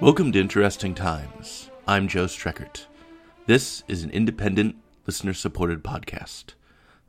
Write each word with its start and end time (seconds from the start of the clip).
Welcome 0.00 0.32
to 0.32 0.40
Interesting 0.40 0.94
Times. 0.94 1.68
I'm 1.86 2.08
Joe 2.08 2.24
Streckert. 2.24 2.86
This 3.44 3.84
is 3.86 4.02
an 4.02 4.10
independent, 4.10 4.76
listener 5.06 5.34
supported 5.34 5.84
podcast. 5.84 6.54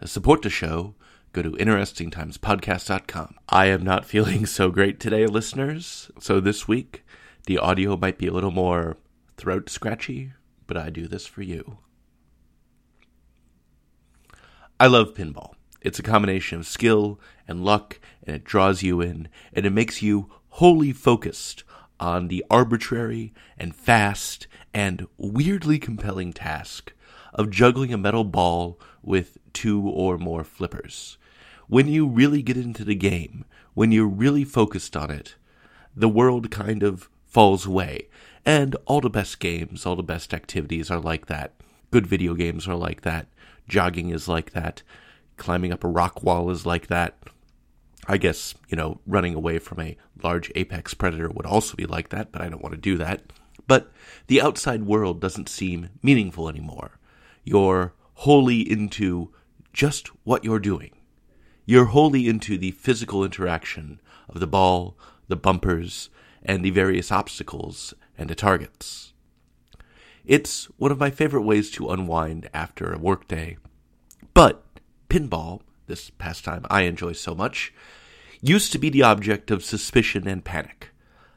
To 0.02 0.10
support 0.10 0.42
the 0.42 0.50
show, 0.50 0.96
go 1.32 1.42
to 1.42 1.52
interestingtimespodcast.com. 1.52 3.36
I 3.48 3.68
am 3.68 3.86
not 3.86 4.04
feeling 4.04 4.46
so 4.46 4.72
great 4.72 5.00
today, 5.00 5.26
listeners, 5.26 6.12
so 6.20 6.42
this 6.42 6.68
week 6.68 7.06
the 7.46 7.58
audio 7.60 7.96
might 7.96 8.18
be 8.18 8.28
a 8.28 8.34
little 8.34 8.52
more 8.52 8.98
throat 9.38 9.70
scratchy, 9.70 10.34
but 10.68 10.76
I 10.76 10.90
do 10.90 11.08
this 11.08 11.26
for 11.26 11.44
you. 11.44 11.78
I 14.82 14.88
love 14.88 15.14
pinball. 15.14 15.54
It's 15.80 16.00
a 16.00 16.04
combination 16.04 16.60
of 16.60 16.68
skill 16.68 17.22
and 17.48 17.64
luck, 17.64 18.02
and 18.28 18.36
it 18.36 18.44
draws 18.44 18.84
you 18.84 19.00
in, 19.00 19.30
and 19.54 19.66
it 19.66 19.72
makes 19.72 20.02
you 20.02 20.30
wholly 20.50 20.92
focused 20.92 21.64
on 22.02 22.28
the 22.28 22.44
arbitrary 22.50 23.34
and 23.58 23.74
fast 23.76 24.48
and 24.74 25.08
weirdly 25.18 25.80
compelling 25.80 26.34
task 26.34 26.92
of 27.34 27.50
juggling 27.50 27.94
a 27.94 27.98
metal 27.98 28.26
ball 28.26 28.78
with 29.02 29.38
two 29.54 29.82
or 29.88 30.18
more 30.18 30.44
flippers. 30.44 31.18
When 31.68 31.88
you 31.88 32.06
really 32.06 32.42
get 32.42 32.58
into 32.58 32.84
the 32.84 32.96
game, 32.96 33.46
when 33.74 33.94
you're 33.94 34.08
really 34.08 34.44
focused 34.44 34.98
on 34.98 35.10
it, 35.10 35.36
the 35.96 36.10
world 36.10 36.52
kind 36.52 36.84
of 36.84 37.10
falls 37.26 37.66
away. 37.66 38.10
And 38.46 38.76
all 38.86 39.00
the 39.00 39.10
best 39.10 39.40
games, 39.40 39.86
all 39.86 39.96
the 39.96 40.04
best 40.04 40.34
activities 40.34 40.92
are 40.92 41.00
like 41.00 41.28
that. 41.28 41.54
Good 41.92 42.08
video 42.08 42.34
games 42.34 42.68
are 42.68 42.76
like 42.76 43.02
that. 43.02 43.28
Jogging 43.70 44.10
is 44.10 44.28
like 44.28 44.52
that 44.52 44.82
climbing 45.42 45.74
up 45.74 45.84
a 45.84 45.88
rock 45.88 46.22
wall 46.22 46.52
is 46.52 46.68
like 46.68 46.86
that. 46.86 47.18
I 48.08 48.18
guess, 48.18 48.56
you 48.68 48.76
know, 48.76 49.00
running 49.06 49.36
away 49.36 49.60
from 49.60 49.80
a 49.80 49.98
large 50.24 50.52
apex 50.56 50.94
predator 50.94 51.30
would 51.30 51.46
also 51.46 51.76
be 51.76 51.86
like 51.86 52.10
that, 52.10 52.32
but 52.32 52.42
I 52.42 52.50
don't 52.50 52.62
want 52.62 52.74
to 52.74 52.82
do 52.82 52.98
that. 52.98 53.22
But 53.68 53.92
the 54.28 54.42
outside 54.42 54.84
world 54.84 55.22
doesn't 55.22 55.50
seem 55.50 55.90
meaningful 56.02 56.50
anymore. 56.50 57.00
You're 57.44 57.94
wholly 58.16 58.62
into 58.62 59.32
just 59.74 60.08
what 60.24 60.44
you're 60.44 60.60
doing. 60.60 60.92
You're 61.66 61.86
wholly 61.86 62.28
into 62.28 62.58
the 62.58 62.72
physical 62.72 63.24
interaction 63.24 64.02
of 64.28 64.40
the 64.40 64.48
ball, 64.48 64.98
the 65.28 65.36
bumpers, 65.36 66.10
and 66.44 66.66
the 66.66 66.72
various 66.72 67.12
obstacles 67.12 67.94
and 68.18 68.30
the 68.30 68.36
targets. 68.36 69.14
It's 70.26 70.66
one 70.78 70.92
of 70.92 71.00
my 71.00 71.10
favorite 71.10 71.44
ways 71.44 71.72
to 71.72 71.90
unwind 71.90 72.50
after 72.54 72.92
a 72.92 72.98
workday. 72.98 73.58
But 74.34 74.64
pinball, 75.10 75.62
this 75.92 76.10
pastime 76.10 76.66
I 76.70 76.84
enjoy 76.84 77.12
so 77.12 77.36
much, 77.36 77.74
used 78.42 78.72
to 78.72 78.80
be 78.80 78.90
the 78.90 79.04
object 79.04 79.52
of 79.52 79.64
suspicion 79.64 80.26
and 80.26 80.44
panic. 80.44 80.90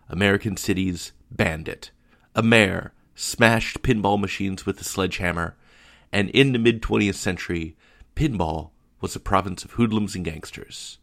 American 0.09 0.57
cities 0.57 1.13
banned 1.29 1.69
it. 1.69 1.91
A 2.37 2.43
mayor 2.43 2.93
smashed 3.17 3.83
pinball 3.83 4.19
machines 4.19 4.65
with 4.65 4.81
a 4.81 4.85
sledgehammer, 4.85 5.57
and 6.13 6.31
in 6.31 6.53
the 6.53 6.59
mid 6.61 6.83
20th 6.83 7.17
century, 7.17 7.77
pinball 8.15 8.71
was 9.01 9.17
a 9.17 9.21
province 9.21 9.65
of 9.65 9.73
hoodlums 9.73 10.15
and 10.15 10.25
gangsters. 10.25 10.99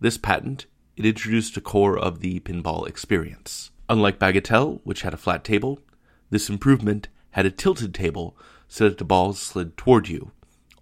This 0.00 0.18
patent, 0.18 0.66
it 0.96 1.06
introduced 1.06 1.56
a 1.56 1.62
core 1.62 1.98
of 1.98 2.20
the 2.20 2.40
pinball 2.40 2.86
experience. 2.86 3.70
Unlike 3.88 4.18
Bagatelle, 4.18 4.80
which 4.84 5.00
had 5.02 5.14
a 5.14 5.18
flat 5.18 5.44
table, 5.44 5.78
this 6.28 6.50
improvement 6.50 7.08
had 7.30 7.46
a 7.46 7.50
tilted 7.50 7.94
table 7.94 8.36
so 8.68 8.86
that 8.88 8.98
the 8.98 9.04
balls 9.04 9.38
slid 9.38 9.78
toward 9.78 10.08
you. 10.08 10.32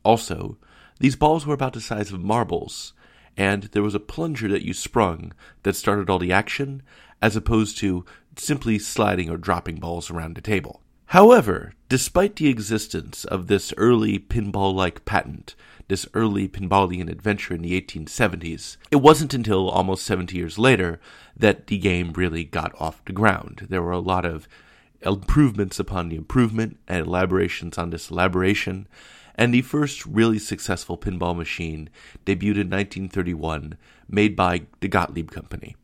Also, 0.02 0.56
these 1.00 1.16
balls 1.16 1.46
were 1.46 1.54
about 1.54 1.72
the 1.72 1.80
size 1.80 2.12
of 2.12 2.22
marbles, 2.22 2.92
and 3.36 3.64
there 3.72 3.82
was 3.82 3.94
a 3.94 4.00
plunger 4.00 4.48
that 4.48 4.64
you 4.64 4.72
sprung 4.72 5.32
that 5.62 5.76
started 5.76 6.08
all 6.08 6.18
the 6.18 6.32
action, 6.32 6.82
as 7.20 7.36
opposed 7.36 7.78
to 7.78 8.04
simply 8.36 8.78
sliding 8.78 9.30
or 9.30 9.36
dropping 9.36 9.76
balls 9.76 10.10
around 10.10 10.36
the 10.36 10.40
table. 10.40 10.80
However, 11.06 11.74
despite 11.88 12.36
the 12.36 12.48
existence 12.48 13.24
of 13.24 13.46
this 13.46 13.72
early 13.76 14.18
pinball 14.18 14.74
like 14.74 15.04
patent, 15.04 15.54
this 15.88 16.06
early 16.14 16.48
pinballian 16.48 17.10
adventure 17.10 17.54
in 17.54 17.62
the 17.62 17.80
1870s, 17.80 18.76
it 18.90 18.96
wasn't 18.96 19.34
until 19.34 19.68
almost 19.68 20.04
70 20.04 20.36
years 20.36 20.58
later 20.58 20.98
that 21.36 21.66
the 21.66 21.78
game 21.78 22.12
really 22.12 22.44
got 22.44 22.74
off 22.80 23.04
the 23.04 23.12
ground. 23.12 23.66
There 23.68 23.82
were 23.82 23.92
a 23.92 23.98
lot 23.98 24.24
of 24.24 24.48
improvements 25.02 25.78
upon 25.78 26.08
the 26.08 26.16
improvement 26.16 26.78
and 26.88 27.06
elaborations 27.06 27.76
on 27.76 27.90
this 27.90 28.10
elaboration. 28.10 28.88
And 29.34 29.52
the 29.52 29.62
first 29.62 30.06
really 30.06 30.38
successful 30.38 30.96
pinball 30.96 31.36
machine 31.36 31.90
debuted 32.24 32.60
in 32.60 32.70
1931, 32.70 33.76
made 34.08 34.36
by 34.36 34.62
the 34.80 34.88
Gottlieb 34.88 35.30
Company. 35.30 35.76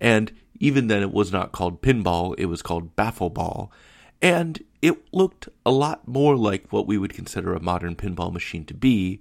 And 0.00 0.32
even 0.58 0.88
then, 0.88 1.02
it 1.02 1.12
was 1.12 1.32
not 1.32 1.52
called 1.52 1.82
pinball, 1.82 2.34
it 2.38 2.46
was 2.46 2.62
called 2.62 2.96
baffle 2.96 3.30
ball. 3.30 3.72
And 4.20 4.62
it 4.82 4.98
looked 5.12 5.48
a 5.64 5.70
lot 5.70 6.06
more 6.06 6.36
like 6.36 6.72
what 6.72 6.86
we 6.86 6.98
would 6.98 7.14
consider 7.14 7.54
a 7.54 7.60
modern 7.60 7.96
pinball 7.96 8.32
machine 8.32 8.64
to 8.66 8.74
be, 8.74 9.20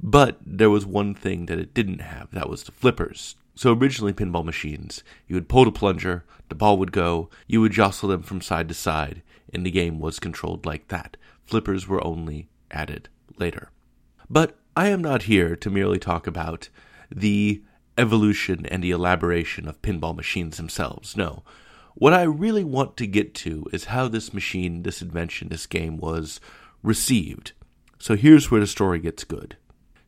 but 0.00 0.38
there 0.44 0.70
was 0.70 0.84
one 0.84 1.14
thing 1.14 1.46
that 1.46 1.58
it 1.58 1.74
didn't 1.74 2.00
have 2.00 2.30
that 2.32 2.48
was 2.48 2.64
the 2.64 2.72
flippers. 2.72 3.36
So 3.54 3.72
originally 3.72 4.12
pinball 4.12 4.44
machines, 4.44 5.04
you 5.28 5.36
would 5.36 5.48
pull 5.48 5.64
the 5.64 5.72
plunger, 5.72 6.24
the 6.48 6.54
ball 6.54 6.78
would 6.78 6.92
go, 6.92 7.28
you 7.46 7.60
would 7.60 7.72
jostle 7.72 8.08
them 8.08 8.22
from 8.22 8.40
side 8.40 8.68
to 8.68 8.74
side, 8.74 9.22
and 9.52 9.64
the 9.64 9.70
game 9.70 10.00
was 10.00 10.18
controlled 10.18 10.64
like 10.64 10.88
that. 10.88 11.16
Flippers 11.44 11.86
were 11.86 12.04
only 12.04 12.48
added 12.72 13.08
later. 13.38 13.70
But 14.28 14.58
I 14.76 14.88
am 14.88 15.02
not 15.02 15.24
here 15.24 15.54
to 15.56 15.70
merely 15.70 15.98
talk 15.98 16.26
about 16.26 16.68
the 17.10 17.62
evolution 17.98 18.66
and 18.66 18.82
the 18.82 18.90
elaboration 18.90 19.68
of 19.68 19.82
pinball 19.82 20.16
machines 20.16 20.56
themselves. 20.56 21.16
No. 21.16 21.42
What 21.94 22.14
I 22.14 22.22
really 22.22 22.64
want 22.64 22.96
to 22.96 23.06
get 23.06 23.34
to 23.34 23.66
is 23.72 23.84
how 23.86 24.08
this 24.08 24.32
machine, 24.32 24.82
this 24.82 25.02
invention, 25.02 25.48
this 25.48 25.66
game 25.66 25.98
was 25.98 26.40
received. 26.82 27.52
So 27.98 28.16
here's 28.16 28.50
where 28.50 28.60
the 28.60 28.66
story 28.66 28.98
gets 28.98 29.24
good. 29.24 29.56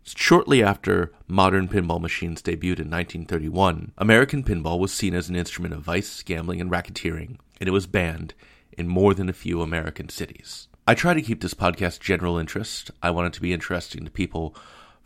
Shortly 0.02 0.62
after 0.62 1.12
modern 1.26 1.68
pinball 1.68 2.00
machines 2.00 2.42
debuted 2.42 2.80
in 2.80 2.90
1931, 2.90 3.92
American 3.96 4.42
pinball 4.42 4.78
was 4.78 4.92
seen 4.92 5.14
as 5.14 5.28
an 5.28 5.36
instrument 5.36 5.72
of 5.72 5.82
vice, 5.82 6.22
gambling, 6.22 6.60
and 6.60 6.70
racketeering, 6.70 7.38
and 7.60 7.68
it 7.68 7.72
was 7.72 7.86
banned 7.86 8.34
in 8.72 8.88
more 8.88 9.14
than 9.14 9.28
a 9.28 9.34
few 9.34 9.62
American 9.62 10.08
cities. 10.08 10.68
I 10.86 10.94
try 10.94 11.14
to 11.14 11.22
keep 11.22 11.40
this 11.40 11.54
podcast 11.54 12.00
general 12.00 12.36
interest. 12.36 12.90
I 13.02 13.10
want 13.10 13.28
it 13.28 13.32
to 13.34 13.40
be 13.40 13.54
interesting 13.54 14.04
to 14.04 14.10
people 14.10 14.54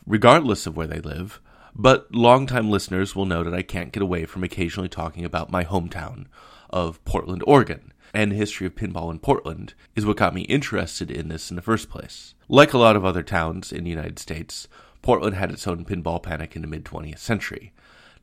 regardless 0.05 0.67
of 0.67 0.77
where 0.77 0.89
they 0.89 0.99
live, 0.99 1.41
but 1.73 2.13
longtime 2.13 2.69
listeners 2.69 3.15
will 3.15 3.27
know 3.27 3.45
that 3.45 3.55
I 3.55 3.63
can't 3.63 3.93
get 3.93 4.03
away 4.03 4.25
from 4.25 4.43
occasionally 4.43 4.89
talking 4.89 5.25
about 5.25 5.53
my 5.53 5.65
hometown 5.65 6.27
of 6.69 7.05
Portland, 7.05 7.45
Oregon 7.47 7.93
and 8.13 8.33
the 8.33 8.37
history 8.37 8.67
of 8.67 8.75
pinball 8.75 9.13
in 9.13 9.21
Portland 9.21 9.75
is 9.95 10.05
what 10.05 10.17
got 10.17 10.35
me 10.35 10.41
interested 10.43 11.13
in 11.13 11.29
this 11.29 11.49
in 11.49 11.55
the 11.55 11.63
first 11.63 11.89
place. 11.89 12.35
Like 12.49 12.73
a 12.73 12.79
lot 12.79 12.97
of 12.97 13.05
other 13.05 13.23
towns 13.23 13.71
in 13.71 13.85
the 13.85 13.91
United 13.91 14.19
States, 14.19 14.67
Portland 15.01 15.37
had 15.37 15.53
its 15.53 15.69
own 15.69 15.85
pinball 15.85 16.21
panic 16.21 16.57
in 16.57 16.63
the 16.63 16.69
mid 16.69 16.85
20th 16.85 17.19
century. 17.19 17.73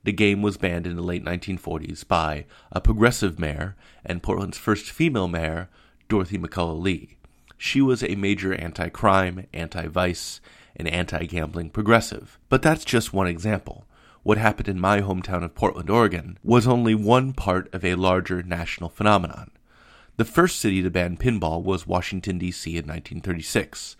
The 0.03 0.11
game 0.11 0.41
was 0.41 0.57
banned 0.57 0.85
in 0.85 0.97
the 0.97 1.01
late 1.01 1.23
1940s 1.23 2.05
by 2.05 2.45
a 2.73 2.81
progressive 2.81 3.39
mayor 3.39 3.77
and 4.05 4.21
Portland's 4.21 4.57
first 4.57 4.91
female 4.91 5.29
mayor, 5.29 5.69
Dorothy 6.09 6.37
McCullough 6.37 6.81
Lee. 6.81 7.14
She 7.57 7.81
was 7.81 8.03
a 8.03 8.15
major 8.15 8.53
anti 8.53 8.89
crime, 8.89 9.47
anti 9.53 9.87
vice, 9.87 10.41
and 10.75 10.87
anti 10.87 11.25
gambling 11.25 11.69
progressive. 11.69 12.37
But 12.49 12.61
that's 12.61 12.85
just 12.85 13.13
one 13.13 13.27
example. 13.27 13.85
What 14.23 14.37
happened 14.37 14.67
in 14.67 14.79
my 14.79 15.01
hometown 15.01 15.43
of 15.43 15.55
Portland, 15.55 15.89
Oregon, 15.89 16.37
was 16.43 16.67
only 16.67 16.95
one 16.95 17.33
part 17.33 17.73
of 17.73 17.85
a 17.85 17.95
larger 17.95 18.41
national 18.41 18.89
phenomenon. 18.89 19.51
The 20.17 20.25
first 20.25 20.59
city 20.59 20.81
to 20.81 20.89
ban 20.89 21.17
pinball 21.17 21.61
was 21.61 21.85
Washington, 21.85 22.37
D.C. 22.37 22.71
in 22.71 22.87
1936 22.87 23.95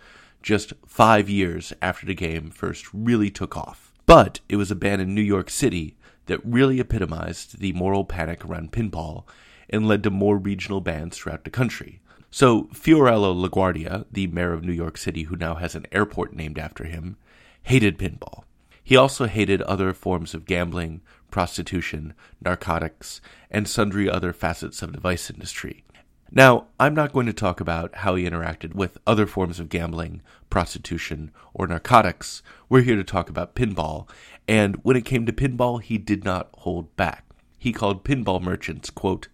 just 0.46 0.74
five 0.86 1.28
years 1.28 1.74
after 1.82 2.06
the 2.06 2.14
game 2.14 2.52
first 2.52 2.86
really 2.94 3.32
took 3.32 3.58
off. 3.58 3.92
But 4.06 4.40
it 4.48 4.58
was 4.58 4.70
a 4.70 4.76
ban 4.76 5.00
in 5.00 5.16
New 5.16 5.22
York 5.22 5.50
City 5.50 5.98
that 6.28 6.46
really 6.46 6.80
epitomized 6.80 7.60
the 7.60 7.74
moral 7.74 8.06
panic 8.06 8.46
around 8.46 8.72
pinball 8.72 9.24
and 9.72 9.88
led 9.88 10.04
to 10.04 10.12
more 10.12 10.38
regional 10.38 10.82
bans 10.82 11.18
throughout 11.18 11.44
the 11.44 11.50
country. 11.50 12.00
So, 12.36 12.64
Fiorello 12.74 13.34
LaGuardia, 13.34 14.08
the 14.12 14.28
mayor 14.28 14.52
of 14.52 14.62
New 14.62 14.74
York 14.74 14.98
City 14.98 15.24
who 15.24 15.38
now 15.38 15.56
has 15.56 15.74
an 15.74 15.86
airport 15.94 16.36
named 16.36 16.60
after 16.60 16.84
him, 16.84 17.16
hated 17.64 17.98
pinball. 17.98 18.44
He 18.84 18.98
also 18.98 19.28
hated 19.28 19.62
other 19.62 19.94
forms 19.94 20.34
of 20.34 20.44
gambling, 20.44 21.00
prostitution, 21.32 22.14
narcotics, 22.42 23.22
and 23.50 23.70
sundry 23.70 24.10
other 24.10 24.34
facets 24.34 24.82
of 24.82 24.92
the 24.92 25.00
vice 25.00 25.30
industry. 25.30 25.86
Now, 26.30 26.66
I'm 26.78 26.94
not 26.94 27.14
going 27.14 27.26
to 27.28 27.32
talk 27.32 27.62
about 27.62 27.96
how 27.96 28.16
he 28.16 28.30
interacted 28.30 28.76
with 28.76 28.98
other 29.08 29.28
forms 29.28 29.62
of 29.62 29.70
gambling, 29.70 30.22
prostitution, 30.50 31.32
or 31.54 31.68
narcotics. 31.68 32.44
We're 32.68 32.82
here 32.82 32.98
to 32.98 33.06
talk 33.06 33.30
about 33.30 33.56
pinball, 33.56 34.10
and 34.46 34.76
when 34.84 34.98
it 34.98 35.06
came 35.06 35.26
to 35.26 35.32
pinball, 35.32 35.82
he 35.82 35.98
did 35.98 36.26
not 36.26 36.50
hold 36.54 36.98
back. 36.98 37.24
He 37.58 37.72
called 37.72 38.04
pinball 38.04 38.42
merchants, 38.42 38.90
quote, 38.90 39.30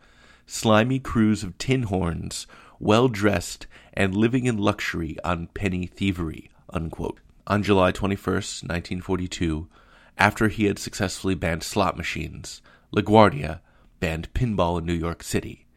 slimy 0.45 0.99
crews 0.99 1.43
of 1.43 1.57
tin 1.57 1.83
horns, 1.83 2.45
well 2.81 3.07
dressed 3.07 3.67
and 3.93 4.15
living 4.15 4.45
in 4.45 4.57
luxury 4.57 5.15
on 5.23 5.47
penny 5.47 5.85
thievery, 5.85 6.49
unquote. 6.73 7.19
On 7.45 7.61
July 7.61 7.91
21, 7.91 8.33
1942, 8.33 9.67
after 10.17 10.47
he 10.47 10.65
had 10.65 10.79
successfully 10.79 11.35
banned 11.35 11.63
slot 11.63 11.95
machines, 11.95 12.61
LaGuardia 12.95 13.59
banned 13.99 14.33
pinball 14.33 14.79
in 14.79 14.85
New 14.85 14.93
York 14.93 15.21
City. 15.21 15.67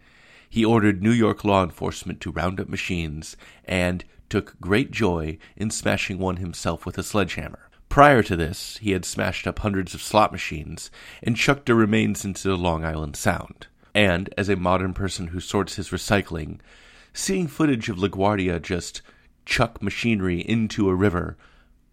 He 0.48 0.64
ordered 0.64 1.02
New 1.02 1.10
York 1.10 1.44
law 1.44 1.62
enforcement 1.62 2.20
to 2.22 2.30
round 2.30 2.58
up 2.58 2.68
machines 2.68 3.36
and 3.64 4.04
took 4.28 4.58
great 4.60 4.90
joy 4.90 5.38
in 5.56 5.70
smashing 5.70 6.18
one 6.18 6.36
himself 6.36 6.86
with 6.86 6.96
a 6.96 7.02
sledgehammer. 7.02 7.68
Prior 7.88 8.22
to 8.22 8.34
this, 8.34 8.78
he 8.78 8.92
had 8.92 9.04
smashed 9.04 9.46
up 9.46 9.58
hundreds 9.58 9.94
of 9.94 10.02
slot 10.02 10.32
machines 10.32 10.90
and 11.22 11.36
chucked 11.36 11.66
their 11.66 11.74
remains 11.74 12.24
into 12.24 12.48
the 12.48 12.56
Long 12.56 12.84
Island 12.84 13.14
Sound. 13.16 13.66
And, 13.94 14.32
as 14.36 14.48
a 14.48 14.56
modern 14.56 14.94
person 14.94 15.28
who 15.28 15.38
sorts 15.38 15.76
his 15.76 15.90
recycling, 15.90 16.58
seeing 17.14 17.46
footage 17.46 17.88
of 17.88 17.96
LaGuardia 17.96 18.60
just 18.60 19.00
chuck 19.46 19.80
machinery 19.80 20.40
into 20.40 20.88
a 20.90 20.94
river, 20.94 21.38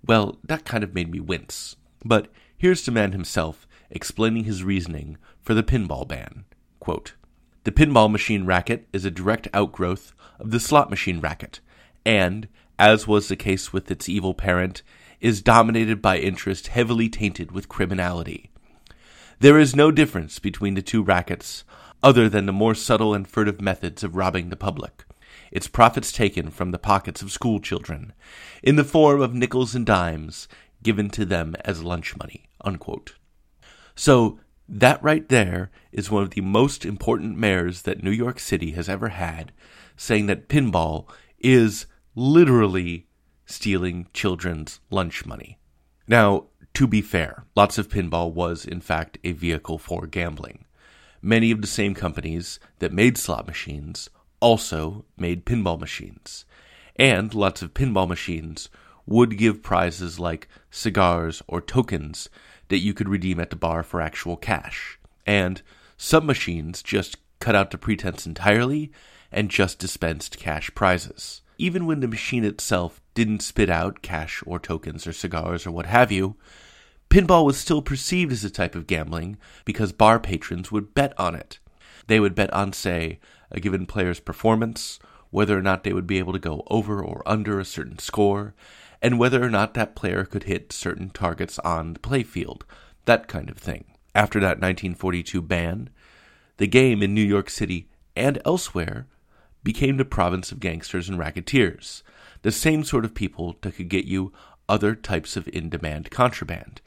well, 0.06 0.40
that 0.44 0.66
kind 0.66 0.84
of 0.84 0.94
made 0.94 1.12
me 1.12 1.20
wince. 1.20 1.76
But 2.04 2.28
here's 2.58 2.84
the 2.84 2.92
man 2.92 3.12
himself 3.12 3.68
explaining 3.90 4.46
his 4.46 4.64
reasoning 4.64 5.18
for 5.42 5.54
the 5.54 5.64
pinball 5.64 6.08
ban. 6.08 6.46
Quote, 6.80 7.14
the 7.64 7.72
pinball 7.72 8.12
machine 8.12 8.46
racket 8.46 8.88
is 8.92 9.06
a 9.06 9.12
direct 9.12 9.48
outgrowth 9.54 10.14
of 10.40 10.50
the 10.50 10.60
slot 10.60 10.90
machine 10.90 11.20
racket, 11.20 11.60
and, 12.04 12.48
as 12.80 13.08
was 13.08 13.28
the 13.28 13.36
case 13.36 13.72
with 13.72 13.92
its 13.92 14.10
evil 14.10 14.34
parent, 14.34 14.82
is 15.20 15.44
dominated 15.44 16.02
by 16.02 16.18
interest 16.18 16.68
heavily 16.68 17.08
tainted 17.08 17.52
with 17.52 17.70
criminality. 17.70 18.50
There 19.40 19.60
is 19.60 19.76
no 19.76 19.92
difference 19.92 20.40
between 20.40 20.74
the 20.74 20.82
two 20.82 21.04
rackets 21.04 21.64
other 22.02 22.28
than 22.28 22.48
the 22.48 22.52
more 22.52 22.74
subtle 22.74 23.14
and 23.14 23.28
furtive 23.28 23.62
methods 23.62 24.04
of 24.04 24.16
robbing 24.16 24.50
the 24.50 24.56
public, 24.56 25.04
its 25.52 25.68
profits 25.68 26.12
taken 26.12 26.50
from 26.50 26.72
the 26.72 26.80
pockets 26.80 27.22
of 27.22 27.32
school 27.32 27.60
children, 27.60 28.14
in 28.64 28.78
the 28.78 28.84
form 28.84 29.22
of 29.22 29.34
nickels 29.34 29.76
and 29.76 29.86
dimes 29.86 30.48
given 30.82 31.10
to 31.10 31.26
them 31.26 31.56
as 31.66 31.84
lunch 31.84 32.18
money. 32.18 32.48
Unquote. 32.64 33.16
So, 33.96 34.40
that 34.68 35.04
right 35.04 35.28
there 35.28 35.70
is 35.92 36.10
one 36.10 36.24
of 36.24 36.30
the 36.32 36.42
most 36.42 36.86
important 36.86 37.38
mayors 37.38 37.82
that 37.82 38.04
New 38.04 38.12
York 38.12 38.40
City 38.40 38.72
has 38.72 38.88
ever 38.88 39.10
had, 39.10 39.52
saying 39.98 40.28
that 40.28 40.48
pinball 40.48 41.10
is 41.40 41.88
literally 42.16 43.08
stealing 43.46 44.08
children's 44.14 44.80
lunch 44.90 45.26
money. 45.26 45.60
Now, 46.08 46.46
to 46.74 46.88
be 46.88 47.02
fair, 47.02 47.44
lots 47.56 47.78
of 47.78 47.90
pinball 47.90 48.34
was 48.34 48.66
in 48.66 48.80
fact 48.80 49.18
a 49.24 49.34
vehicle 49.34 49.78
for 49.78 50.08
gambling. 50.08 50.66
Many 51.22 51.52
of 51.52 51.62
the 51.62 51.68
same 51.68 51.94
companies 51.94 52.60
that 52.80 52.94
made 52.94 53.18
slot 53.18 53.46
machines 53.46 54.10
also 54.42 55.06
made 55.18 55.46
pinball 55.46 55.80
machines. 55.80 56.44
And 56.98 57.34
lots 57.34 57.62
of 57.62 57.74
pinball 57.74 58.08
machines 58.08 58.70
would 59.06 59.38
give 59.38 59.64
prizes 59.64 60.20
like 60.20 60.48
cigars 60.70 61.42
or 61.48 61.62
tokens 61.62 62.30
that 62.68 62.80
you 62.80 62.94
could 62.94 63.10
redeem 63.10 63.40
at 63.40 63.50
the 63.50 63.56
bar 63.56 63.84
for 63.84 64.02
actual 64.02 64.36
cash. 64.36 65.00
And 65.26 65.62
some 65.98 66.26
machines 66.26 66.84
just 66.84 67.18
cut 67.40 67.56
out 67.56 67.72
the 67.72 67.78
pretense 67.78 68.26
entirely 68.26 68.92
and 69.32 69.50
just 69.50 69.80
dispensed 69.80 70.38
cash 70.38 70.70
prizes. 70.76 71.42
Even 71.58 71.86
when 71.86 72.00
the 72.00 72.08
machine 72.08 72.44
itself 72.44 73.02
didn't 73.14 73.42
spit 73.42 73.70
out 73.70 74.02
cash 74.02 74.44
or 74.46 74.60
tokens 74.60 75.06
or 75.06 75.14
cigars 75.14 75.66
or 75.66 75.72
what 75.72 75.86
have 75.86 76.12
you, 76.12 76.36
pinball 77.10 77.46
was 77.46 77.58
still 77.58 77.82
perceived 77.82 78.32
as 78.32 78.44
a 78.44 78.50
type 78.50 78.76
of 78.76 78.88
gambling 78.88 79.38
because 79.66 79.92
bar 79.92 80.20
patrons 80.20 80.72
would 80.72 80.94
bet 80.94 81.18
on 81.20 81.36
it. 81.36 81.60
They 82.08 82.20
would 82.20 82.36
bet 82.36 82.52
on, 82.54 82.74
say, 82.74 83.20
a 83.52 83.60
given 83.60 83.86
player's 83.86 84.20
performance, 84.20 85.00
whether 85.30 85.58
or 85.58 85.62
not 85.62 85.84
they 85.84 85.94
would 85.94 86.08
be 86.08 86.20
able 86.20 86.34
to 86.34 86.40
go 86.40 86.64
over 86.70 87.04
or 87.04 87.24
under 87.26 87.60
a 87.60 87.66
certain 87.66 88.00
score, 88.00 88.54
and 89.02 89.18
whether 89.18 89.44
or 89.44 89.50
not 89.50 89.74
that 89.74 89.96
player 89.96 90.26
could 90.26 90.44
hit 90.44 90.72
certain 90.72 91.10
targets 91.10 91.58
on 91.60 91.94
the 91.94 92.00
playfield, 92.00 92.62
that 93.06 93.28
kind 93.28 93.50
of 93.50 93.58
thing. 93.58 93.86
After 94.14 94.40
that 94.40 94.60
1942 94.60 95.42
ban, 95.42 95.90
the 96.58 96.68
game 96.68 97.02
in 97.02 97.14
New 97.14 97.24
York 97.24 97.50
City 97.50 97.88
and 98.16 98.42
elsewhere 98.46 99.08
became 99.64 99.98
the 99.98 100.06
province 100.06 100.52
of 100.52 100.60
gangsters 100.60 101.08
and 101.08 101.18
racketeers, 101.18 102.04
the 102.42 102.52
same 102.52 102.84
sort 102.84 103.06
of 103.06 103.16
people 103.16 103.56
that 103.62 103.76
could 103.76 103.90
get 103.90 104.06
you 104.06 104.34
other 104.68 104.96
types 104.96 105.38
of 105.38 105.48
in 105.50 105.70
demand 105.70 106.12
contraband. 106.12 106.82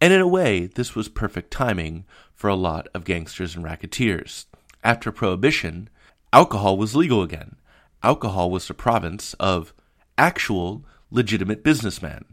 And 0.00 0.12
in 0.12 0.20
a 0.20 0.28
way, 0.28 0.66
this 0.66 0.94
was 0.94 1.08
perfect 1.08 1.50
timing 1.50 2.04
for 2.34 2.48
a 2.48 2.54
lot 2.54 2.88
of 2.94 3.04
gangsters 3.04 3.54
and 3.54 3.64
racketeers. 3.64 4.46
After 4.82 5.12
Prohibition, 5.12 5.88
alcohol 6.34 6.76
was 6.76 6.96
legal 6.96 7.22
again. 7.22 7.54
Alcohol 8.02 8.50
was 8.50 8.66
the 8.66 8.74
province 8.74 9.34
of 9.34 9.72
actual 10.18 10.84
legitimate 11.08 11.62
businessmen. 11.62 12.24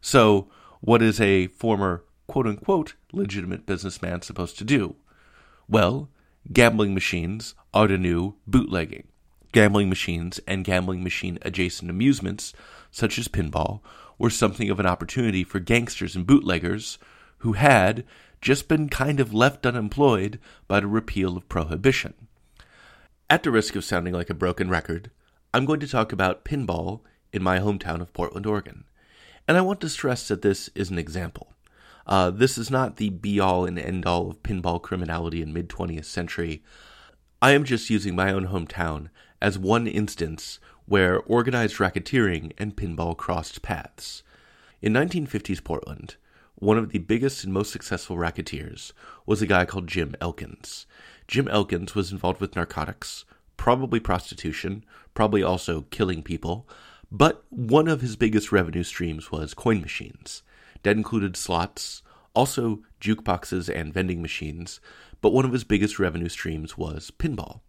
So, 0.00 0.48
what 0.80 1.02
is 1.02 1.20
a 1.20 1.48
former 1.48 2.04
quote 2.26 2.46
unquote 2.46 2.94
legitimate 3.12 3.66
businessman 3.66 4.22
supposed 4.22 4.56
to 4.58 4.64
do? 4.64 4.96
Well, 5.68 6.08
gambling 6.54 6.94
machines 6.94 7.54
are 7.74 7.86
the 7.86 7.98
new 7.98 8.36
bootlegging. 8.46 9.08
Gambling 9.52 9.90
machines 9.90 10.40
and 10.48 10.64
gambling 10.64 11.04
machine 11.04 11.38
adjacent 11.42 11.90
amusements, 11.90 12.54
such 12.90 13.18
as 13.18 13.28
pinball, 13.28 13.80
were 14.18 14.30
something 14.30 14.70
of 14.70 14.80
an 14.80 14.86
opportunity 14.86 15.44
for 15.44 15.60
gangsters 15.60 16.16
and 16.16 16.26
bootleggers 16.26 16.96
who 17.38 17.52
had 17.52 18.04
just 18.40 18.68
been 18.68 18.88
kind 18.88 19.20
of 19.20 19.34
left 19.34 19.66
unemployed 19.66 20.38
by 20.66 20.80
the 20.80 20.86
repeal 20.86 21.36
of 21.36 21.48
prohibition. 21.50 22.14
At 23.34 23.42
the 23.42 23.50
risk 23.50 23.74
of 23.74 23.84
sounding 23.84 24.14
like 24.14 24.30
a 24.30 24.32
broken 24.32 24.70
record, 24.70 25.10
I'm 25.52 25.64
going 25.64 25.80
to 25.80 25.88
talk 25.88 26.12
about 26.12 26.44
pinball 26.44 27.00
in 27.32 27.42
my 27.42 27.58
hometown 27.58 28.00
of 28.00 28.12
Portland, 28.12 28.46
Oregon. 28.46 28.84
And 29.48 29.56
I 29.56 29.60
want 29.60 29.80
to 29.80 29.88
stress 29.88 30.28
that 30.28 30.42
this 30.42 30.70
is 30.76 30.88
an 30.88 31.00
example. 31.00 31.52
Uh, 32.06 32.30
this 32.30 32.56
is 32.56 32.70
not 32.70 32.94
the 32.94 33.10
be 33.10 33.40
all 33.40 33.64
and 33.64 33.76
end 33.76 34.06
all 34.06 34.30
of 34.30 34.44
pinball 34.44 34.80
criminality 34.80 35.42
in 35.42 35.52
mid 35.52 35.68
20th 35.68 36.04
century. 36.04 36.62
I 37.42 37.50
am 37.50 37.64
just 37.64 37.90
using 37.90 38.14
my 38.14 38.32
own 38.32 38.46
hometown 38.46 39.08
as 39.42 39.58
one 39.58 39.88
instance 39.88 40.60
where 40.86 41.18
organized 41.18 41.78
racketeering 41.78 42.52
and 42.56 42.76
pinball 42.76 43.16
crossed 43.16 43.62
paths. 43.62 44.22
In 44.80 44.92
1950s 44.92 45.64
Portland, 45.64 46.14
one 46.54 46.78
of 46.78 46.90
the 46.90 46.98
biggest 46.98 47.42
and 47.42 47.52
most 47.52 47.72
successful 47.72 48.16
racketeers 48.16 48.92
was 49.26 49.42
a 49.42 49.46
guy 49.48 49.64
called 49.64 49.88
Jim 49.88 50.14
Elkins. 50.20 50.86
Jim 51.26 51.48
Elkins 51.48 51.94
was 51.94 52.12
involved 52.12 52.40
with 52.40 52.56
narcotics, 52.56 53.24
probably 53.56 54.00
prostitution, 54.00 54.84
probably 55.14 55.42
also 55.42 55.82
killing 55.90 56.22
people, 56.22 56.68
but 57.10 57.44
one 57.50 57.88
of 57.88 58.00
his 58.00 58.16
biggest 58.16 58.52
revenue 58.52 58.82
streams 58.82 59.30
was 59.30 59.54
coin 59.54 59.80
machines. 59.80 60.42
That 60.82 60.96
included 60.96 61.36
slots, 61.36 62.02
also 62.34 62.82
jukeboxes 63.00 63.74
and 63.74 63.94
vending 63.94 64.20
machines, 64.20 64.80
but 65.20 65.32
one 65.32 65.44
of 65.44 65.52
his 65.52 65.64
biggest 65.64 65.98
revenue 65.98 66.28
streams 66.28 66.76
was 66.76 67.10
pinball. 67.18 67.60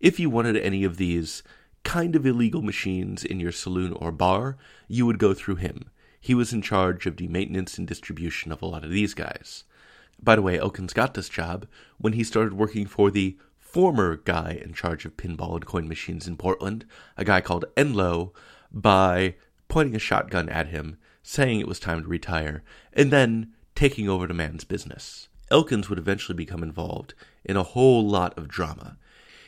If 0.00 0.20
you 0.20 0.30
wanted 0.30 0.56
any 0.56 0.84
of 0.84 0.96
these 0.96 1.42
kind 1.82 2.14
of 2.14 2.24
illegal 2.24 2.62
machines 2.62 3.24
in 3.24 3.40
your 3.40 3.52
saloon 3.52 3.92
or 3.92 4.12
bar, 4.12 4.56
you 4.86 5.04
would 5.06 5.18
go 5.18 5.34
through 5.34 5.56
him. 5.56 5.90
He 6.20 6.34
was 6.34 6.52
in 6.52 6.62
charge 6.62 7.06
of 7.06 7.16
the 7.16 7.28
maintenance 7.28 7.78
and 7.78 7.86
distribution 7.86 8.52
of 8.52 8.62
a 8.62 8.66
lot 8.66 8.84
of 8.84 8.90
these 8.90 9.14
guys. 9.14 9.64
By 10.20 10.36
the 10.36 10.42
way, 10.42 10.58
Elkins 10.58 10.92
got 10.92 11.14
this 11.14 11.28
job 11.28 11.66
when 11.98 12.12
he 12.12 12.24
started 12.24 12.52
working 12.54 12.86
for 12.86 13.10
the 13.10 13.38
former 13.58 14.16
guy 14.16 14.60
in 14.62 14.72
charge 14.72 15.04
of 15.04 15.16
pinball 15.16 15.54
and 15.54 15.66
coin 15.66 15.86
machines 15.86 16.26
in 16.26 16.36
Portland, 16.36 16.84
a 17.16 17.24
guy 17.24 17.40
called 17.40 17.66
Enlow, 17.76 18.32
by 18.72 19.34
pointing 19.68 19.94
a 19.94 19.98
shotgun 19.98 20.48
at 20.48 20.68
him, 20.68 20.96
saying 21.22 21.60
it 21.60 21.68
was 21.68 21.78
time 21.78 22.02
to 22.02 22.08
retire, 22.08 22.62
and 22.92 23.10
then 23.10 23.52
taking 23.74 24.08
over 24.08 24.26
the 24.26 24.34
man's 24.34 24.64
business. 24.64 25.28
Elkins 25.50 25.88
would 25.88 25.98
eventually 25.98 26.36
become 26.36 26.62
involved 26.62 27.14
in 27.44 27.56
a 27.56 27.62
whole 27.62 28.06
lot 28.06 28.36
of 28.36 28.48
drama. 28.48 28.96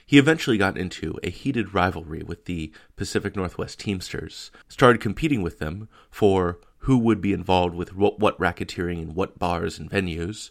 He 0.07 0.19
eventually 0.19 0.59
got 0.59 0.77
into 0.77 1.19
a 1.23 1.31
heated 1.31 1.75
rivalry 1.75 2.23
with 2.23 2.45
the 2.47 2.73
Pacific 2.97 3.37
Northwest 3.37 3.79
Teamsters, 3.79 4.51
started 4.69 5.01
competing 5.01 5.43
with 5.43 5.59
them 5.59 5.89
for 6.11 6.59
who 6.81 6.99
would 6.99 7.21
be 7.21 7.33
involved 7.33 7.75
with 7.75 7.95
what 7.95 8.39
racketeering 8.39 9.03
in 9.03 9.15
what 9.15 9.39
bars 9.39 9.79
and 9.79 9.91
venues, 9.91 10.51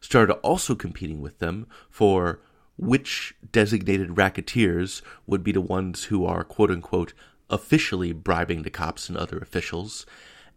started 0.00 0.34
also 0.36 0.74
competing 0.74 1.20
with 1.20 1.38
them 1.38 1.66
for 1.90 2.40
which 2.76 3.34
designated 3.52 4.16
racketeers 4.16 5.02
would 5.26 5.42
be 5.42 5.52
the 5.52 5.60
ones 5.60 6.04
who 6.04 6.24
are 6.26 6.44
quote 6.44 6.70
unquote 6.70 7.12
officially 7.48 8.12
bribing 8.12 8.62
the 8.62 8.70
cops 8.70 9.08
and 9.08 9.16
other 9.16 9.38
officials, 9.38 10.06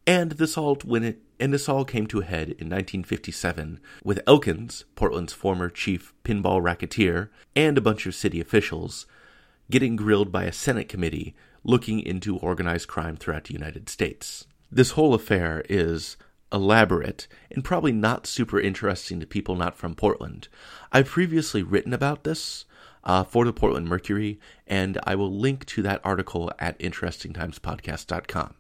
And 0.08 0.32
this 0.34 0.58
all 0.58 0.76
when 0.84 1.04
it 1.04 1.20
and 1.40 1.54
this 1.54 1.70
all 1.70 1.86
came 1.86 2.08
to 2.08 2.20
a 2.20 2.26
head 2.26 2.50
in 2.50 2.68
1957 2.68 3.80
with 4.04 4.22
Elkins, 4.28 4.84
Portland's 4.96 5.34
former 5.34 5.70
chief 5.70 6.14
pinball 6.24 6.62
racketeer, 6.62 7.32
and 7.56 7.78
a 7.78 7.82
bunch 7.82 8.06
of 8.06 8.16
city 8.16 8.42
officials 8.42 9.06
getting 9.72 9.96
grilled 9.96 10.32
by 10.32 10.46
a 10.46 10.52
Senate 10.52 10.90
committee 10.90 11.36
looking 11.64 12.00
into 12.00 12.38
organized 12.38 12.88
crime 12.88 13.16
throughout 13.16 13.46
the 13.46 13.54
United 13.54 13.88
States. 13.88 14.48
This 14.72 14.92
whole 14.92 15.14
affair 15.14 15.64
is 15.68 16.16
elaborate 16.52 17.28
and 17.52 17.64
probably 17.64 17.92
not 17.92 18.28
super 18.28 18.60
interesting 18.60 19.20
to 19.20 19.26
people 19.26 19.56
not 19.56 19.76
from 19.76 19.96
Portland. 19.96 20.48
I've 20.92 21.08
previously 21.08 21.64
written 21.64 21.94
about 21.94 22.24
this 22.24 22.66
uh, 23.04 23.24
for 23.24 23.46
the 23.46 23.54
Portland 23.54 23.88
Mercury, 23.88 24.40
and 24.68 25.00
I 25.04 25.16
will 25.16 25.32
link 25.32 25.66
to 25.68 25.82
that 25.84 26.02
article 26.04 26.52
at 26.60 26.78
interestingtimespodcast.com. 26.80 28.56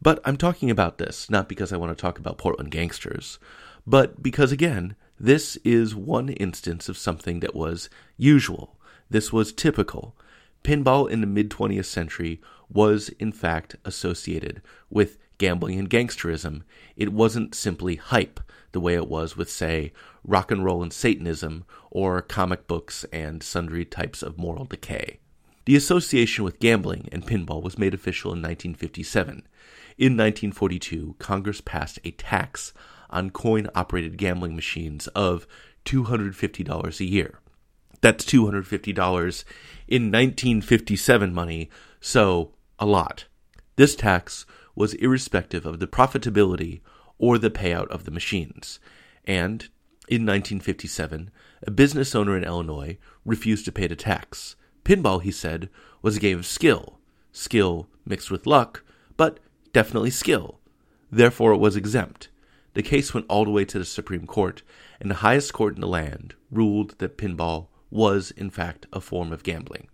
But 0.00 0.20
I'm 0.24 0.36
talking 0.36 0.70
about 0.70 0.98
this 0.98 1.28
not 1.28 1.48
because 1.48 1.72
I 1.72 1.76
want 1.76 1.96
to 1.96 2.00
talk 2.00 2.18
about 2.18 2.38
Portland 2.38 2.70
gangsters, 2.70 3.38
but 3.86 4.22
because, 4.22 4.52
again, 4.52 4.96
this 5.18 5.56
is 5.64 5.94
one 5.94 6.28
instance 6.28 6.88
of 6.88 6.98
something 6.98 7.40
that 7.40 7.54
was 7.54 7.88
usual. 8.16 8.76
This 9.10 9.32
was 9.32 9.52
typical. 9.52 10.16
Pinball 10.62 11.08
in 11.10 11.20
the 11.20 11.26
mid 11.26 11.50
20th 11.50 11.86
century 11.86 12.40
was, 12.68 13.08
in 13.20 13.32
fact, 13.32 13.76
associated 13.84 14.62
with 14.90 15.18
gambling 15.38 15.78
and 15.78 15.88
gangsterism. 15.88 16.62
It 16.96 17.12
wasn't 17.12 17.54
simply 17.54 17.96
hype 17.96 18.40
the 18.72 18.80
way 18.80 18.94
it 18.94 19.08
was 19.08 19.36
with, 19.36 19.50
say, 19.50 19.92
rock 20.24 20.50
and 20.50 20.64
roll 20.64 20.82
and 20.82 20.92
Satanism 20.92 21.64
or 21.90 22.20
comic 22.20 22.66
books 22.66 23.04
and 23.12 23.42
sundry 23.42 23.84
types 23.84 24.22
of 24.22 24.38
moral 24.38 24.64
decay. 24.64 25.18
The 25.64 25.76
association 25.76 26.44
with 26.44 26.60
gambling 26.60 27.08
and 27.12 27.26
pinball 27.26 27.62
was 27.62 27.78
made 27.78 27.94
official 27.94 28.30
in 28.30 28.38
1957. 28.38 29.46
In 29.98 30.12
1942, 30.12 31.16
Congress 31.18 31.60
passed 31.60 31.98
a 32.04 32.10
tax 32.12 32.72
on 33.10 33.30
coin 33.30 33.68
operated 33.74 34.16
gambling 34.16 34.54
machines 34.54 35.08
of 35.08 35.46
$250 35.84 37.00
a 37.00 37.04
year. 37.04 37.40
That's 38.00 38.24
$250 38.24 39.44
in 39.88 40.02
1957 40.12 41.34
money, 41.34 41.70
so 42.00 42.52
a 42.78 42.86
lot. 42.86 43.24
This 43.76 43.96
tax 43.96 44.46
was 44.78 44.94
irrespective 44.94 45.66
of 45.66 45.80
the 45.80 45.88
profitability 45.88 46.80
or 47.18 47.36
the 47.36 47.50
payout 47.50 47.88
of 47.88 48.04
the 48.04 48.12
machines. 48.12 48.78
And 49.24 49.62
in 50.08 50.22
1957, 50.22 51.30
a 51.66 51.70
business 51.72 52.14
owner 52.14 52.36
in 52.36 52.44
Illinois 52.44 52.96
refused 53.24 53.64
to 53.64 53.72
pay 53.72 53.88
the 53.88 53.96
tax. 53.96 54.54
Pinball, 54.84 55.20
he 55.20 55.32
said, 55.32 55.68
was 56.00 56.16
a 56.16 56.20
game 56.20 56.38
of 56.38 56.46
skill, 56.46 57.00
skill 57.32 57.88
mixed 58.06 58.30
with 58.30 58.46
luck, 58.46 58.84
but 59.16 59.40
definitely 59.72 60.10
skill. 60.10 60.60
Therefore, 61.10 61.52
it 61.52 61.58
was 61.58 61.74
exempt. 61.74 62.28
The 62.74 62.82
case 62.82 63.12
went 63.12 63.26
all 63.28 63.44
the 63.44 63.50
way 63.50 63.64
to 63.64 63.80
the 63.80 63.84
Supreme 63.84 64.28
Court, 64.28 64.62
and 65.00 65.10
the 65.10 65.16
highest 65.16 65.52
court 65.52 65.74
in 65.74 65.80
the 65.80 65.88
land 65.88 66.36
ruled 66.52 66.94
that 66.98 67.18
pinball 67.18 67.66
was, 67.90 68.30
in 68.30 68.48
fact, 68.48 68.86
a 68.92 69.00
form 69.00 69.32
of 69.32 69.42
gambling. 69.42 69.88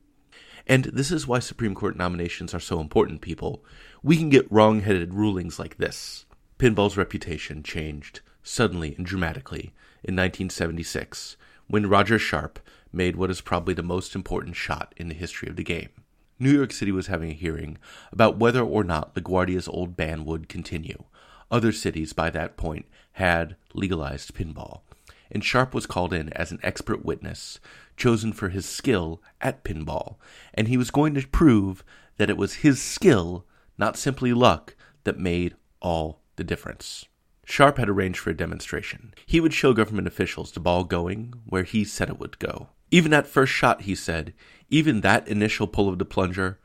And 0.66 0.84
this 0.86 1.10
is 1.10 1.26
why 1.26 1.38
Supreme 1.38 1.74
Court 1.74 1.96
nominations 1.96 2.54
are 2.54 2.60
so 2.60 2.80
important, 2.80 3.20
people. 3.20 3.64
We 4.04 4.18
can 4.18 4.28
get 4.28 4.52
wrong 4.52 4.80
headed 4.80 5.14
rulings 5.14 5.58
like 5.58 5.78
this. 5.78 6.26
Pinball's 6.58 6.98
reputation 6.98 7.62
changed 7.62 8.20
suddenly 8.42 8.94
and 8.96 9.06
dramatically 9.06 9.72
in 10.02 10.14
1976 10.14 11.38
when 11.68 11.88
Roger 11.88 12.18
Sharpe 12.18 12.60
made 12.92 13.16
what 13.16 13.30
is 13.30 13.40
probably 13.40 13.72
the 13.72 13.82
most 13.82 14.14
important 14.14 14.56
shot 14.56 14.92
in 14.98 15.08
the 15.08 15.14
history 15.14 15.48
of 15.48 15.56
the 15.56 15.64
game. 15.64 15.88
New 16.38 16.50
York 16.50 16.70
City 16.70 16.92
was 16.92 17.06
having 17.06 17.30
a 17.30 17.34
hearing 17.34 17.78
about 18.12 18.36
whether 18.36 18.60
or 18.60 18.84
not 18.84 19.14
LaGuardia's 19.14 19.68
old 19.68 19.96
ban 19.96 20.26
would 20.26 20.50
continue. 20.50 21.04
Other 21.50 21.72
cities 21.72 22.12
by 22.12 22.28
that 22.28 22.58
point 22.58 22.84
had 23.12 23.56
legalized 23.72 24.34
pinball, 24.34 24.82
and 25.30 25.42
Sharpe 25.42 25.72
was 25.72 25.86
called 25.86 26.12
in 26.12 26.30
as 26.34 26.52
an 26.52 26.60
expert 26.62 27.06
witness 27.06 27.58
chosen 27.96 28.34
for 28.34 28.50
his 28.50 28.66
skill 28.66 29.22
at 29.40 29.64
pinball, 29.64 30.16
and 30.52 30.68
he 30.68 30.76
was 30.76 30.90
going 30.90 31.14
to 31.14 31.26
prove 31.26 31.82
that 32.18 32.28
it 32.28 32.36
was 32.36 32.56
his 32.56 32.82
skill, 32.82 33.46
not 33.78 33.96
simply 33.96 34.32
luck, 34.32 34.76
that 35.04 35.18
made 35.18 35.54
all 35.80 36.22
the 36.36 36.44
difference. 36.44 37.06
Sharpe 37.44 37.78
had 37.78 37.88
arranged 37.88 38.18
for 38.18 38.30
a 38.30 38.36
demonstration. 38.36 39.14
He 39.26 39.40
would 39.40 39.52
show 39.52 39.74
government 39.74 40.06
officials 40.06 40.52
the 40.52 40.60
ball 40.60 40.84
going 40.84 41.34
where 41.44 41.64
he 41.64 41.84
said 41.84 42.08
it 42.08 42.18
would 42.18 42.38
go. 42.38 42.68
Even 42.90 43.10
that 43.10 43.26
first 43.26 43.52
shot, 43.52 43.82
he 43.82 43.94
said, 43.94 44.32
even 44.70 45.00
that 45.00 45.28
initial 45.28 45.66
pull 45.66 45.88
of 45.88 45.98
the 45.98 46.04
plunger, 46.04 46.58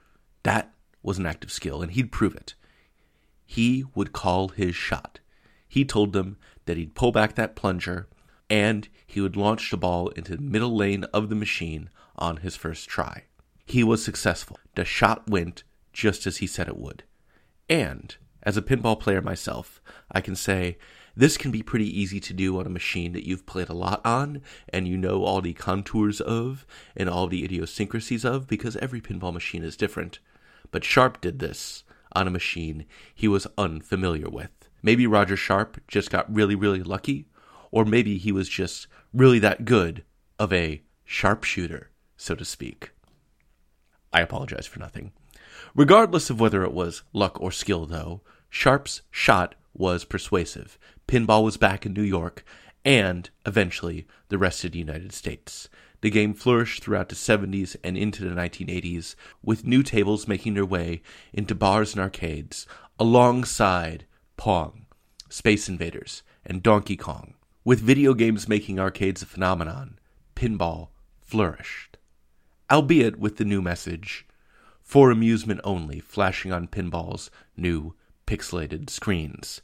that 0.43 0.73
was 1.03 1.17
an 1.17 1.25
act 1.25 1.43
of 1.43 1.51
skill, 1.51 1.81
and 1.81 1.91
he'd 1.91 2.11
prove 2.11 2.35
it. 2.35 2.55
He 3.45 3.83
would 3.95 4.13
call 4.13 4.49
his 4.49 4.75
shot. 4.75 5.19
He 5.67 5.83
told 5.83 6.13
them 6.13 6.37
that 6.65 6.77
he'd 6.77 6.95
pull 6.95 7.11
back 7.11 7.35
that 7.35 7.55
plunger 7.55 8.07
and 8.49 8.87
he 9.05 9.21
would 9.21 9.35
launch 9.35 9.69
the 9.69 9.77
ball 9.77 10.09
into 10.09 10.35
the 10.35 10.41
middle 10.41 10.75
lane 10.75 11.03
of 11.05 11.29
the 11.29 11.35
machine 11.35 11.89
on 12.15 12.37
his 12.37 12.55
first 12.55 12.89
try. 12.89 13.23
He 13.65 13.83
was 13.83 14.03
successful. 14.03 14.59
The 14.75 14.85
shot 14.85 15.29
went 15.29 15.63
just 15.93 16.27
as 16.27 16.37
he 16.37 16.47
said 16.47 16.67
it 16.67 16.77
would. 16.77 17.03
And, 17.69 18.15
as 18.43 18.57
a 18.57 18.61
pinball 18.61 18.99
player 18.99 19.21
myself, 19.21 19.81
I 20.11 20.21
can 20.21 20.35
say 20.35 20.77
this 21.15 21.37
can 21.37 21.51
be 21.51 21.61
pretty 21.61 21.99
easy 21.99 22.19
to 22.21 22.33
do 22.33 22.59
on 22.59 22.65
a 22.65 22.69
machine 22.69 23.11
that 23.13 23.27
you've 23.27 23.45
played 23.45 23.69
a 23.69 23.73
lot 23.73 24.01
on 24.05 24.41
and 24.69 24.87
you 24.87 24.97
know 24.97 25.23
all 25.23 25.41
the 25.41 25.53
contours 25.53 26.21
of 26.21 26.65
and 26.95 27.09
all 27.09 27.27
the 27.27 27.43
idiosyncrasies 27.43 28.23
of 28.23 28.47
because 28.47 28.77
every 28.77 29.01
pinball 29.01 29.33
machine 29.33 29.63
is 29.63 29.75
different. 29.75 30.19
But 30.71 30.83
Sharpe 30.83 31.19
did 31.19 31.39
this 31.39 31.83
on 32.13 32.27
a 32.27 32.31
machine 32.31 32.85
he 33.13 33.27
was 33.27 33.47
unfamiliar 33.57 34.29
with. 34.29 34.51
Maybe 34.81 35.05
Roger 35.07 35.35
Sharpe 35.35 35.81
just 35.87 36.09
got 36.09 36.33
really, 36.33 36.55
really 36.55 36.83
lucky, 36.83 37.27
or 37.71 37.83
maybe 37.85 38.17
he 38.17 38.31
was 38.31 38.47
just 38.47 38.87
really 39.13 39.39
that 39.39 39.65
good 39.65 40.03
of 40.39 40.53
a 40.53 40.81
sharpshooter, 41.03 41.89
so 42.15 42.33
to 42.35 42.45
speak. 42.45 42.91
I 44.13 44.21
apologize 44.21 44.65
for 44.65 44.79
nothing. 44.79 45.11
Regardless 45.75 46.29
of 46.29 46.39
whether 46.39 46.63
it 46.63 46.73
was 46.73 47.03
luck 47.13 47.39
or 47.41 47.51
skill, 47.51 47.85
though, 47.85 48.21
Sharpe's 48.49 49.01
shot 49.11 49.55
was 49.73 50.05
persuasive. 50.05 50.77
Pinball 51.07 51.43
was 51.43 51.57
back 51.57 51.85
in 51.85 51.93
New 51.93 52.03
York, 52.03 52.43
and 52.85 53.29
eventually 53.45 54.07
the 54.29 54.37
rest 54.37 54.63
of 54.63 54.71
the 54.71 54.79
United 54.79 55.13
States. 55.13 55.69
The 56.01 56.09
game 56.09 56.33
flourished 56.33 56.83
throughout 56.83 57.09
the 57.09 57.15
70s 57.15 57.75
and 57.83 57.97
into 57.97 58.23
the 58.23 58.33
1980s, 58.33 59.15
with 59.43 59.65
new 59.65 59.83
tables 59.83 60.27
making 60.27 60.53
their 60.53 60.65
way 60.65 61.01
into 61.33 61.53
bars 61.55 61.93
and 61.93 62.01
arcades, 62.01 62.65
alongside 62.97 64.05
Pong, 64.37 64.85
Space 65.29 65.67
Invaders, 65.67 66.23
and 66.45 66.63
Donkey 66.63 66.95
Kong. 66.95 67.33
With 67.65 67.81
video 67.81 68.13
games 68.13 68.47
making 68.47 68.79
arcades 68.79 69.21
a 69.21 69.25
phenomenon, 69.25 69.99
pinball 70.35 70.89
flourished. 71.21 71.97
Albeit 72.71 73.19
with 73.19 73.37
the 73.37 73.45
new 73.45 73.61
message, 73.61 74.25
for 74.89 75.11
amusement 75.11 75.61
only, 75.63 75.99
flashing 75.99 76.51
on 76.51 76.67
pinball's 76.67 77.29
new 77.55 77.93
pixelated 78.25 78.89
screens. 78.89 79.61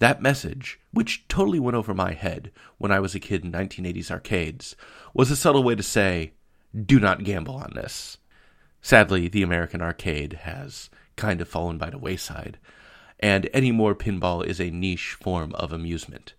That 0.00 0.20
message, 0.20 0.78
which 0.90 1.26
totally 1.28 1.58
went 1.58 1.78
over 1.78 1.94
my 1.94 2.12
head 2.12 2.50
when 2.76 2.92
I 2.92 3.00
was 3.00 3.14
a 3.14 3.20
kid 3.20 3.42
in 3.42 3.52
1980s 3.52 4.10
arcades, 4.10 4.76
was 5.14 5.30
a 5.30 5.36
subtle 5.36 5.62
way 5.62 5.76
to 5.76 5.82
say, 5.82 6.32
do 6.74 7.00
not 7.00 7.24
gamble 7.24 7.56
on 7.56 7.72
this. 7.74 8.18
Sadly, 8.82 9.28
the 9.28 9.42
American 9.42 9.80
arcade 9.80 10.40
has 10.42 10.90
kind 11.16 11.40
of 11.40 11.48
fallen 11.48 11.78
by 11.78 11.88
the 11.88 11.96
wayside, 11.96 12.58
and 13.18 13.48
any 13.54 13.72
more 13.72 13.94
pinball 13.94 14.44
is 14.44 14.60
a 14.60 14.70
niche 14.70 15.16
form 15.18 15.54
of 15.54 15.72
amusement 15.72 16.34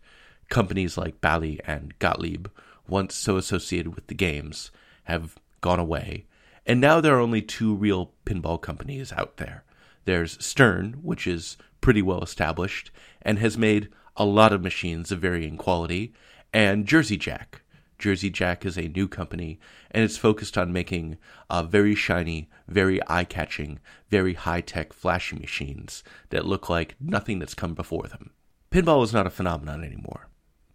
companies 0.50 0.98
like 0.98 1.22
Bally 1.22 1.60
and 1.66 1.98
Gottlieb, 2.00 2.48
once 2.88 3.16
so 3.16 3.38
associated 3.38 3.96
with 3.96 4.08
the 4.08 4.16
games, 4.16 4.72
have 5.06 5.36
gone 5.62 5.80
away. 5.80 6.26
And 6.68 6.80
now 6.80 7.02
there 7.02 7.16
are 7.16 7.20
only 7.20 7.42
two 7.42 7.74
real 7.74 8.12
pinball 8.26 8.62
companies 8.62 9.12
out 9.12 9.38
there. 9.38 9.64
There's 10.06 10.44
Stern, 10.44 11.00
which 11.02 11.26
is 11.26 11.58
pretty 11.82 12.04
well 12.04 12.22
established 12.22 12.92
and 13.24 13.40
has 13.40 13.58
made 13.58 13.90
a 14.16 14.26
lot 14.26 14.54
of 14.54 14.62
machines 14.62 15.12
of 15.12 15.20
varying 15.20 15.58
quality, 15.58 16.14
and 16.54 16.86
Jersey 16.86 17.18
Jack. 17.18 17.62
Jersey 17.98 18.30
Jack 18.30 18.66
is 18.66 18.78
a 18.78 18.90
new 18.90 19.08
company, 19.08 19.60
and 19.90 20.04
it's 20.04 20.18
focused 20.18 20.58
on 20.58 20.72
making 20.72 21.18
uh, 21.50 21.64
very 21.64 21.96
shiny, 21.96 22.48
very 22.68 23.00
eye 23.08 23.24
catching, 23.24 23.80
very 24.10 24.36
high 24.36 24.62
tech, 24.62 24.94
flashy 24.94 25.36
machines 25.38 26.04
that 26.30 26.46
look 26.46 26.70
like 26.70 26.96
nothing 27.00 27.40
that's 27.40 27.56
come 27.56 27.74
before 27.74 28.08
them. 28.08 28.30
Pinball 28.70 29.04
is 29.04 29.14
not 29.14 29.26
a 29.26 29.32
phenomenon 29.32 29.84
anymore 29.84 30.28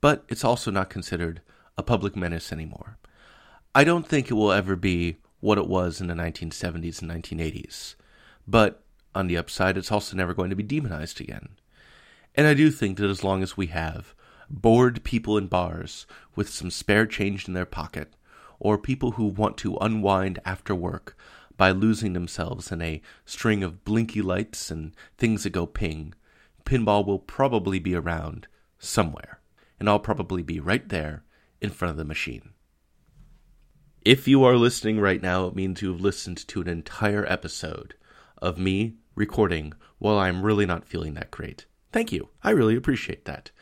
but 0.03 0.25
it's 0.29 0.45
also 0.45 0.71
not 0.71 0.91
considered 0.91 1.41
a 1.79 1.83
public 1.83 2.15
menace 2.15 2.53
anymore. 2.53 2.99
I 3.75 3.85
don't 3.85 4.07
think 4.07 4.31
it 4.31 4.35
will 4.35 4.53
ever 4.53 4.77
be 4.77 5.17
what 5.43 5.59
it 5.59 5.67
was 5.67 6.01
in 6.01 6.07
the 6.07 6.15
1970s 6.15 7.03
and 7.03 7.11
1980s, 7.11 7.97
but 8.47 8.85
on 9.13 9.27
the 9.27 9.37
upside, 9.37 9.77
it's 9.77 9.91
also 9.91 10.17
never 10.17 10.33
going 10.33 10.51
to 10.51 10.57
be 10.57 10.63
demonized 10.63 11.21
again. 11.21 11.49
And 12.37 12.47
I 12.47 12.55
do 12.55 12.71
think 12.71 12.97
that 12.97 13.11
as 13.11 13.25
long 13.25 13.43
as 13.43 13.57
we 13.57 13.67
have 13.67 14.15
bored 14.49 15.03
people 15.03 15.37
in 15.37 15.49
bars 15.49 16.07
with 16.37 16.49
some 16.49 16.71
spare 16.71 17.07
change 17.07 17.49
in 17.49 17.55
their 17.55 17.67
pocket, 17.67 18.15
or 18.61 18.79
people 18.79 19.13
who 19.13 19.25
want 19.25 19.57
to 19.59 19.77
unwind 19.79 20.39
after 20.45 20.77
work 20.77 21.17
by 21.57 21.73
losing 21.73 22.13
themselves 22.13 22.71
in 22.71 22.81
a 22.81 23.03
string 23.27 23.65
of 23.65 23.85
blinky 23.85 24.23
lights 24.23 24.71
and 24.71 24.95
things 25.19 25.43
that 25.43 25.51
go 25.51 25.67
ping, 25.67 26.15
pinball 26.65 27.05
will 27.05 27.19
probably 27.19 27.81
be 27.81 27.97
around 27.97 28.47
somewhere, 28.79 29.41
and 29.81 29.89
I'll 29.89 29.99
probably 29.99 30.45
be 30.45 30.61
right 30.61 30.89
there 30.89 31.25
in 31.61 31.71
front 31.71 31.91
of 31.91 31.97
the 31.97 32.05
machine. 32.05 32.52
If 34.05 34.27
you 34.27 34.43
are 34.43 34.57
listening 34.57 34.99
right 34.99 35.23
now, 35.23 35.47
it 35.47 35.55
means 35.55 35.81
you 35.81 35.93
have 35.93 36.01
listened 36.01 36.49
to 36.49 36.61
an 36.61 36.67
entire 36.69 37.25
episode 37.31 37.95
of 38.39 38.59
me 38.59 38.95
recording 39.15 39.75
while 40.01 40.19
I'm 40.19 40.43
really 40.43 40.67
not 40.67 40.85
feeling 40.85 41.15
that 41.15 41.31
great. 41.31 41.67
Thank 41.93 42.11
you. 42.11 42.31
I 42.43 42.51
really 42.51 42.75
appreciate 42.75 43.27
that. 43.27 43.53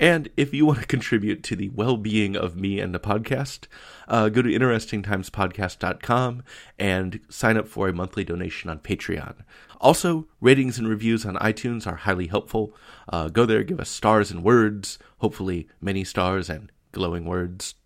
And 0.00 0.30
if 0.36 0.52
you 0.52 0.66
want 0.66 0.80
to 0.80 0.86
contribute 0.88 1.44
to 1.44 1.54
the 1.54 1.68
well 1.68 1.96
being 1.96 2.36
of 2.36 2.56
me 2.56 2.80
and 2.80 2.92
the 2.92 2.98
podcast, 2.98 3.68
uh, 4.08 4.30
go 4.30 4.42
to 4.42 4.48
interestingtimespodcast.com 4.48 6.42
and 6.76 7.20
sign 7.28 7.56
up 7.56 7.68
for 7.68 7.86
a 7.86 7.92
monthly 7.92 8.24
donation 8.24 8.70
on 8.70 8.80
Patreon. 8.80 9.44
Also, 9.80 10.26
ratings 10.40 10.76
and 10.76 10.88
reviews 10.88 11.24
on 11.24 11.36
iTunes 11.36 11.86
are 11.86 11.96
highly 11.96 12.26
helpful. 12.26 12.74
Uh, 13.08 13.28
go 13.28 13.46
there, 13.46 13.62
give 13.62 13.78
us 13.78 13.90
stars 13.90 14.32
and 14.32 14.42
words, 14.42 14.98
hopefully 15.18 15.68
many 15.80 16.02
stars 16.02 16.50
and 16.50 16.72
glowing 16.90 17.26
words. 17.26 17.76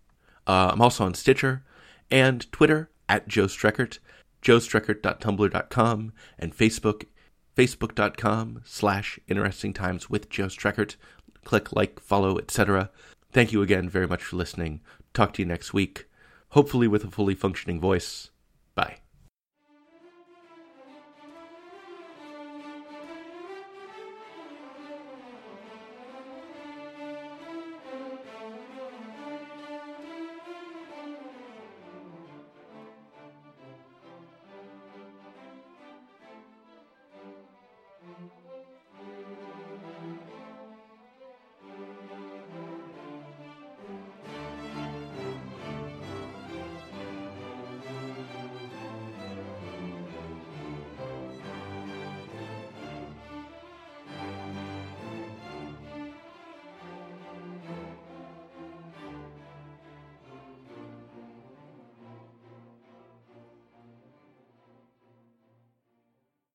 Uh, 0.47 0.71
I'm 0.73 0.81
also 0.81 1.05
on 1.05 1.13
Stitcher 1.13 1.63
and 2.11 2.51
Twitter 2.51 2.89
at 3.07 3.27
Joe 3.27 3.45
Streckert, 3.45 3.99
joestreckert.tumblr.com, 4.41 6.13
and 6.37 6.55
Facebook, 6.55 7.05
facebook.com 7.55 8.61
slash 8.65 9.19
interesting 9.27 9.73
times 9.73 10.09
with 10.09 10.29
Joe 10.29 10.45
Streckert. 10.45 10.95
Click 11.43 11.73
like, 11.75 11.99
follow, 11.99 12.37
etc. 12.37 12.89
Thank 13.31 13.51
you 13.51 13.61
again 13.61 13.89
very 13.89 14.07
much 14.07 14.23
for 14.23 14.35
listening. 14.35 14.81
Talk 15.13 15.33
to 15.33 15.41
you 15.41 15.47
next 15.47 15.73
week, 15.73 16.07
hopefully 16.49 16.87
with 16.87 17.03
a 17.03 17.11
fully 17.11 17.35
functioning 17.35 17.79
voice. 17.79 18.28